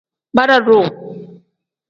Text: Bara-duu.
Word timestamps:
Bara-duu. 0.37 0.85